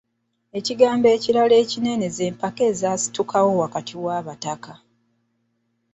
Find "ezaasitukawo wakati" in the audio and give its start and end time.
2.71-3.95